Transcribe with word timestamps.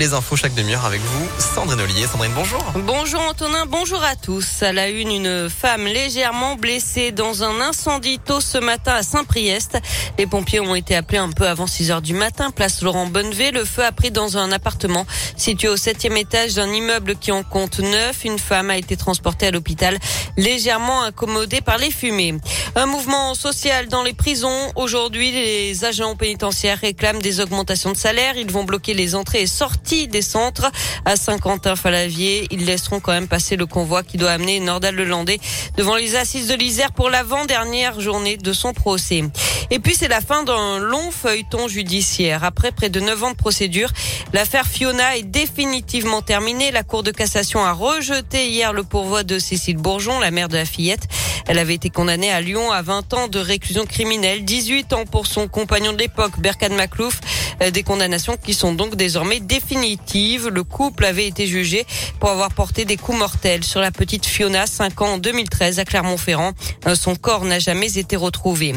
les 0.00 0.14
infos 0.14 0.34
chaque 0.34 0.54
demi-heure 0.54 0.86
avec 0.86 1.02
vous, 1.02 1.28
Sandrine 1.38 1.78
Ollier. 1.78 2.06
Sandrine, 2.06 2.32
bonjour. 2.34 2.64
Bonjour 2.86 3.20
Antonin, 3.20 3.66
bonjour 3.66 4.02
à 4.02 4.16
tous. 4.16 4.62
À 4.62 4.72
la 4.72 4.88
une, 4.88 5.10
une 5.10 5.50
femme 5.50 5.84
légèrement 5.84 6.56
blessée 6.56 7.12
dans 7.12 7.42
un 7.42 7.60
incendie 7.60 8.18
tôt 8.18 8.40
ce 8.40 8.56
matin 8.56 8.94
à 8.94 9.02
Saint-Priest. 9.02 9.78
Les 10.16 10.26
pompiers 10.26 10.60
ont 10.60 10.74
été 10.74 10.96
appelés 10.96 11.18
un 11.18 11.28
peu 11.28 11.46
avant 11.46 11.66
6 11.66 11.90
heures 11.90 12.00
du 12.00 12.14
matin, 12.14 12.50
place 12.50 12.80
Laurent 12.80 13.08
Bonnevet. 13.08 13.50
Le 13.50 13.66
feu 13.66 13.84
a 13.84 13.92
pris 13.92 14.10
dans 14.10 14.38
un 14.38 14.52
appartement 14.52 15.04
situé 15.36 15.68
au 15.68 15.76
septième 15.76 16.16
étage 16.16 16.54
d'un 16.54 16.72
immeuble 16.72 17.16
qui 17.16 17.30
en 17.30 17.42
compte 17.42 17.80
neuf. 17.80 18.24
Une 18.24 18.38
femme 18.38 18.70
a 18.70 18.78
été 18.78 18.96
transportée 18.96 19.48
à 19.48 19.50
l'hôpital 19.50 19.98
légèrement 20.38 21.02
incommodée 21.02 21.60
par 21.60 21.76
les 21.76 21.90
fumées. 21.90 22.36
Un 22.74 22.86
mouvement 22.86 23.34
social 23.34 23.88
dans 23.88 24.02
les 24.02 24.14
prisons. 24.14 24.72
Aujourd'hui, 24.76 25.30
les 25.30 25.84
agents 25.84 26.16
pénitentiaires 26.16 26.78
réclament 26.78 27.20
des 27.20 27.40
augmentations 27.40 27.92
de 27.92 27.98
salaire. 27.98 28.38
Ils 28.38 28.50
vont 28.50 28.64
bloquer 28.64 28.94
les 28.94 29.14
entrées 29.14 29.42
et 29.42 29.46
sorties 29.46 29.89
des 29.90 30.22
centres. 30.22 30.70
À 31.04 31.16
Saint-Quentin-Falavier, 31.16 32.46
ils 32.50 32.64
laisseront 32.64 33.00
quand 33.00 33.12
même 33.12 33.28
passer 33.28 33.56
le 33.56 33.66
convoi 33.66 34.02
qui 34.02 34.16
doit 34.16 34.30
amener 34.30 34.60
Nordal-le-Landais 34.60 35.40
devant 35.76 35.96
les 35.96 36.16
assises 36.16 36.48
de 36.48 36.54
l'Isère 36.54 36.92
pour 36.92 37.10
l'avant-dernière 37.10 38.00
journée 38.00 38.36
de 38.36 38.52
son 38.52 38.72
procès. 38.72 39.24
Et 39.70 39.78
puis 39.78 39.94
c'est 39.94 40.08
la 40.08 40.20
fin 40.20 40.42
d'un 40.44 40.78
long 40.78 41.10
feuilleton 41.10 41.68
judiciaire. 41.68 42.44
Après 42.44 42.72
près 42.72 42.88
de 42.88 43.00
neuf 43.00 43.22
ans 43.22 43.30
de 43.30 43.36
procédure, 43.36 43.90
l'affaire 44.32 44.66
Fiona 44.66 45.16
est 45.16 45.22
définitivement 45.22 46.22
terminée. 46.22 46.70
La 46.70 46.82
Cour 46.82 47.02
de 47.02 47.10
cassation 47.10 47.64
a 47.64 47.72
rejeté 47.72 48.48
hier 48.48 48.72
le 48.72 48.84
pourvoi 48.84 49.22
de 49.22 49.38
Cécile 49.38 49.76
Bourgeon, 49.76 50.18
la 50.20 50.30
mère 50.30 50.48
de 50.48 50.56
la 50.56 50.64
fillette. 50.64 51.06
Elle 51.46 51.58
avait 51.58 51.74
été 51.74 51.90
condamnée 51.90 52.30
à 52.30 52.40
Lyon 52.40 52.70
à 52.70 52.82
20 52.82 53.14
ans 53.14 53.28
de 53.28 53.38
réclusion 53.38 53.86
criminelle, 53.86 54.44
18 54.44 54.92
ans 54.92 55.04
pour 55.04 55.26
son 55.26 55.48
compagnon 55.48 55.92
de 55.92 55.98
l'époque, 55.98 56.38
Berkan 56.38 56.74
Maklouf. 56.74 57.20
Euh, 57.62 57.70
des 57.70 57.82
condamnations 57.82 58.36
qui 58.36 58.54
sont 58.54 58.72
donc 58.72 58.96
désormais 58.96 59.40
définitives. 59.40 60.48
Le 60.48 60.64
couple 60.64 61.04
avait 61.04 61.26
été 61.26 61.46
jugé 61.46 61.86
pour 62.18 62.30
avoir 62.30 62.52
porté 62.52 62.84
des 62.84 62.96
coups 62.96 63.18
mortels 63.18 63.64
sur 63.64 63.80
la 63.80 63.90
petite 63.90 64.26
Fiona, 64.26 64.66
5 64.66 65.02
ans 65.02 65.12
en 65.14 65.18
2013 65.18 65.78
à 65.78 65.84
Clermont-Ferrand. 65.84 66.52
Euh, 66.86 66.94
son 66.94 67.16
corps 67.16 67.44
n'a 67.44 67.58
jamais 67.58 67.98
été 67.98 68.16
retrouvé. 68.16 68.74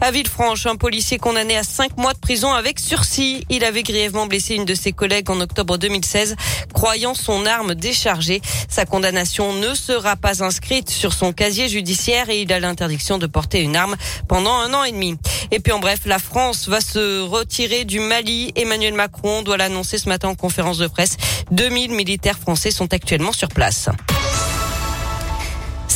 À 0.00 0.10
Villefranche, 0.10 0.66
un 0.66 0.76
policier 0.76 1.18
condamné 1.18 1.56
à 1.56 1.62
5 1.62 1.96
mois 1.96 2.12
de 2.12 2.18
prison 2.18 2.52
avec 2.52 2.78
sursis. 2.78 3.46
Il 3.48 3.64
avait 3.64 3.82
grièvement 3.82 4.26
blessé 4.26 4.54
une 4.54 4.66
de 4.66 4.74
ses 4.74 4.92
collègues 4.92 5.30
en 5.30 5.40
octobre 5.40 5.78
2016, 5.78 6.36
croyant 6.74 7.14
son 7.14 7.46
arme 7.46 7.74
déchargée. 7.74 8.42
Sa 8.68 8.84
condamnation 8.84 9.54
ne 9.54 9.74
sera 9.74 10.16
pas 10.16 10.42
inscrite 10.42 10.90
sur 10.90 11.14
son 11.14 11.32
casier 11.32 11.68
judiciaire 11.68 12.28
et 12.28 12.42
il 12.42 12.52
a 12.52 12.60
l'interdiction 12.60 13.16
de 13.16 13.26
porter 13.26 13.62
une 13.62 13.76
arme 13.76 13.96
pendant 14.28 14.54
un 14.54 14.74
an 14.74 14.84
et 14.84 14.92
demi. 14.92 15.16
Et 15.50 15.60
puis 15.60 15.72
en 15.72 15.78
bref, 15.78 16.00
la 16.06 16.18
France 16.18 16.68
va 16.68 16.80
se 16.80 17.20
retirer 17.20 17.84
du 17.84 18.00
Mali. 18.00 18.52
Emmanuel 18.56 18.94
Macron 18.94 19.42
doit 19.42 19.56
l'annoncer 19.56 19.98
ce 19.98 20.08
matin 20.08 20.28
en 20.28 20.34
conférence 20.34 20.78
de 20.78 20.86
presse. 20.86 21.16
2000 21.50 21.92
militaires 21.92 22.38
français 22.38 22.70
sont 22.70 22.92
actuellement 22.92 23.32
sur 23.32 23.48
place. 23.48 23.88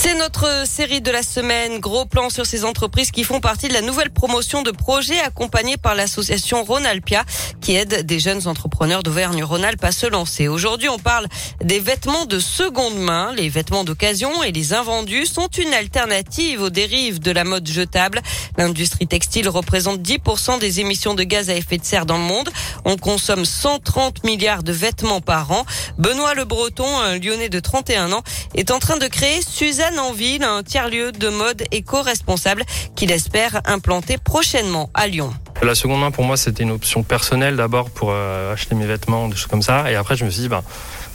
C'est 0.03 0.15
notre 0.15 0.67
série 0.67 1.03
de 1.03 1.11
la 1.11 1.23
semaine. 1.23 1.79
Gros 1.79 2.07
plan 2.07 2.31
sur 2.31 2.47
ces 2.47 2.65
entreprises 2.65 3.11
qui 3.11 3.23
font 3.23 3.41
partie 3.41 3.69
de 3.69 3.75
la 3.75 3.83
nouvelle 3.83 4.09
promotion 4.09 4.63
de 4.63 4.71
projets 4.71 5.21
accompagnés 5.21 5.77
par 5.77 5.95
l'association 5.95 6.65
Rhône-Alpia 6.65 7.23
qui 7.61 7.75
aide 7.75 8.07
des 8.07 8.19
jeunes 8.19 8.49
entrepreneurs 8.49 9.03
d'Auvergne-Rhône-Alpes 9.03 9.85
à 9.85 9.93
se 9.93 10.07
lancer. 10.07 10.49
Aujourd'hui, 10.49 10.89
on 10.89 10.99
parle 10.99 11.27
des 11.63 11.81
vêtements 11.81 12.25
de 12.25 12.39
seconde 12.39 12.97
main. 12.97 13.35
Les 13.35 13.51
vêtements 13.51 13.85
d'occasion 13.85 14.43
et 14.43 14.53
les 14.53 14.73
invendus 14.73 15.27
sont 15.27 15.49
une 15.49 15.75
alternative 15.75 16.63
aux 16.63 16.71
dérives 16.71 17.21
de 17.21 17.31
la 17.31 17.45
mode 17.45 17.69
jetable. 17.69 18.23
L'industrie 18.57 19.07
textile 19.07 19.51
représente 19.51 20.01
10% 20.01 20.61
des 20.61 20.81
émissions 20.81 21.13
de 21.13 21.25
gaz 21.25 21.51
à 21.51 21.57
effet 21.57 21.77
de 21.77 21.85
serre 21.85 22.07
dans 22.07 22.17
le 22.17 22.25
monde. 22.25 22.49
On 22.87 22.97
consomme 22.97 23.45
130 23.45 24.25
milliards 24.25 24.63
de 24.63 24.73
vêtements 24.73 25.21
par 25.21 25.53
an. 25.53 25.67
Benoît 25.99 26.33
Le 26.33 26.47
Breton, 26.47 26.89
un 27.01 27.19
lyonnais 27.19 27.51
de 27.51 27.61
31 27.61 28.13
ans, 28.13 28.23
est 28.55 28.71
en 28.71 28.79
train 28.79 28.97
de 28.97 29.07
créer 29.07 29.43
Suzanne 29.47 29.90
en 29.99 30.13
ville, 30.13 30.43
un 30.43 30.63
tiers-lieu 30.63 31.13
de 31.13 31.29
mode 31.29 31.65
éco-responsable 31.71 32.65
qu'il 32.97 33.11
espère 33.11 33.61
implanter 33.65 34.19
prochainement 34.19 34.91
à 34.95 35.07
Lyon. 35.07 35.33
La 35.63 35.75
seconde 35.75 36.01
main, 36.01 36.11
pour 36.11 36.25
moi, 36.25 36.37
c'était 36.37 36.63
une 36.63 36.71
option 36.71 37.03
personnelle 37.03 37.57
d'abord 37.57 37.91
pour 37.91 38.11
euh, 38.11 38.53
acheter 38.53 38.75
mes 38.75 38.87
vêtements, 38.87 39.29
des 39.29 39.37
choses 39.37 39.47
comme 39.47 39.63
ça. 39.63 39.91
Et 39.91 39.95
après, 39.95 40.17
je 40.17 40.25
me 40.25 40.31
suis 40.31 40.43
dit, 40.43 40.49
ben, 40.49 40.63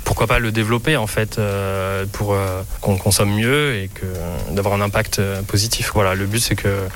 pourquoi 0.05 0.27
pas 0.27 0.39
le 0.39 0.51
développer 0.53 0.95
en 0.95 1.07
fait 1.07 1.37
euh, 1.37 2.05
pour 2.13 2.33
euh, 2.33 2.61
qu'on 2.79 2.97
consomme 2.97 3.33
mieux 3.33 3.75
et 3.75 3.89
que 3.89 4.05
d'avoir 4.53 4.73
un 4.75 4.81
impact 4.81 5.19
positif. 5.47 5.91
Voilà, 5.93 6.15
le 6.15 6.25
but 6.25 6.39
c'est 6.39 6.55
que 6.55 6.87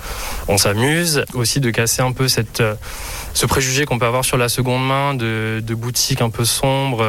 on 0.48 0.58
s'amuse, 0.58 1.26
aussi 1.34 1.60
de 1.60 1.72
casser 1.72 2.02
un 2.02 2.14
peu 2.14 2.28
cette 2.30 2.64
ce 3.34 3.46
préjugé 3.46 3.86
qu'on 3.86 4.00
peut 4.00 4.06
avoir 4.06 4.26
sur 4.26 4.38
la 4.38 4.50
seconde 4.50 4.88
main 4.88 5.14
de, 5.14 5.62
de 5.66 5.76
boutiques 5.76 6.22
un 6.22 6.30
peu 6.30 6.46
sombres 6.46 7.06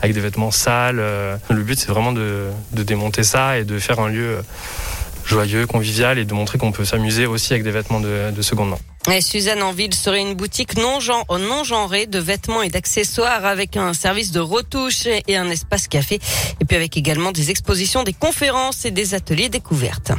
avec 0.00 0.14
des 0.14 0.20
vêtements 0.20 0.50
sales. 0.50 0.96
Le 0.96 1.62
but 1.62 1.78
c'est 1.78 1.88
vraiment 1.88 2.12
de, 2.12 2.48
de 2.72 2.82
démonter 2.82 3.22
ça 3.22 3.58
et 3.58 3.64
de 3.64 3.78
faire 3.78 4.00
un 4.00 4.08
lieu 4.08 4.38
joyeux, 5.32 5.66
convivial 5.66 6.18
et 6.18 6.26
de 6.26 6.34
montrer 6.34 6.58
qu'on 6.58 6.72
peut 6.72 6.84
s'amuser 6.84 7.24
aussi 7.24 7.54
avec 7.54 7.64
des 7.64 7.70
vêtements 7.70 8.00
de, 8.00 8.30
de 8.30 8.42
seconde 8.42 8.70
main. 8.70 9.20
Suzanne 9.20 9.62
en 9.62 9.72
ville 9.72 9.94
serait 9.94 10.20
une 10.20 10.34
boutique 10.34 10.76
non, 10.76 11.00
genre, 11.00 11.24
non 11.38 11.64
genrée 11.64 12.06
de 12.06 12.18
vêtements 12.18 12.62
et 12.62 12.68
d'accessoires 12.68 13.46
avec 13.46 13.78
un 13.78 13.94
service 13.94 14.30
de 14.30 14.40
retouche 14.40 15.06
et 15.06 15.36
un 15.36 15.48
espace 15.48 15.88
café. 15.88 16.20
Et 16.60 16.64
puis 16.66 16.76
avec 16.76 16.96
également 16.98 17.32
des 17.32 17.50
expositions, 17.50 18.02
des 18.04 18.12
conférences 18.12 18.84
et 18.84 18.90
des 18.90 19.14
ateliers 19.14 19.48
découvertes. 19.48 20.12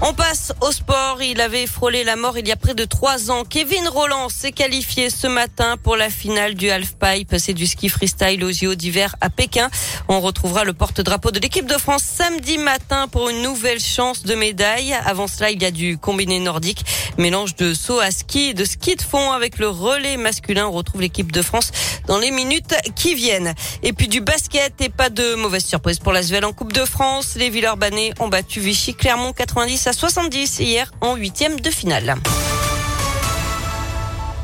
On 0.00 0.12
passe 0.12 0.52
au 0.60 0.72
sport. 0.72 1.22
Il 1.22 1.40
avait 1.40 1.66
frôlé 1.66 2.04
la 2.04 2.16
mort 2.16 2.36
il 2.36 2.46
y 2.46 2.52
a 2.52 2.56
près 2.56 2.74
de 2.74 2.84
trois 2.84 3.30
ans. 3.30 3.44
Kevin 3.44 3.86
Roland 3.88 4.28
s'est 4.28 4.52
qualifié 4.52 5.08
ce 5.08 5.26
matin 5.26 5.76
pour 5.82 5.96
la 5.96 6.10
finale 6.10 6.54
du 6.54 6.68
halfpipe. 6.68 7.34
C'est 7.38 7.54
du 7.54 7.66
ski 7.66 7.88
freestyle 7.88 8.44
aux 8.44 8.50
JO 8.50 8.74
d'hiver 8.74 9.14
à 9.20 9.30
Pékin. 9.30 9.70
On 10.08 10.20
retrouvera 10.20 10.64
le 10.64 10.72
porte-drapeau 10.72 11.30
de 11.30 11.38
l'équipe 11.38 11.66
de 11.66 11.78
France 11.78 12.02
samedi 12.02 12.58
matin 12.58 13.08
pour 13.08 13.28
une 13.28 13.42
nouvelle 13.42 13.80
chance 13.80 14.24
de 14.24 14.34
médaille. 14.34 14.92
Avant 15.04 15.28
cela, 15.28 15.50
il 15.50 15.62
y 15.62 15.66
a 15.66 15.70
du 15.70 15.96
combiné 15.96 16.40
nordique, 16.40 16.84
mélange 17.16 17.54
de 17.54 17.72
saut 17.72 18.00
à 18.00 18.10
ski 18.10 18.52
de 18.52 18.64
ski 18.64 18.96
de 18.96 19.02
fond 19.02 19.30
avec 19.30 19.58
le 19.58 19.68
relais 19.68 20.16
masculin. 20.16 20.66
On 20.66 20.72
retrouve 20.72 21.00
l'équipe 21.02 21.32
de 21.32 21.40
France 21.40 21.70
dans 22.06 22.18
les 22.18 22.30
minutes 22.30 22.74
qui 22.94 23.14
viennent. 23.14 23.54
Et 23.82 23.92
puis 23.92 24.08
du 24.08 24.20
basket 24.20 24.80
et 24.80 24.88
pas 24.88 25.10
de 25.10 25.34
mauvaise 25.34 25.64
surprise 25.64 25.98
pour 25.98 26.12
la 26.12 26.22
Svel 26.22 26.44
en 26.44 26.52
Coupe 26.52 26.72
de 26.72 26.84
France. 26.84 27.34
Les 27.36 27.50
Villeurbanais 27.50 28.12
ont 28.20 28.28
battu 28.28 28.60
Vichy 28.60 28.94
Clermont 28.94 29.32
90 29.32 29.86
à 29.86 29.92
70 29.92 30.60
hier 30.60 30.92
en 31.00 31.16
huitième 31.16 31.60
de 31.60 31.70
finale. 31.70 32.16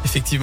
Effectivement. 0.05 0.39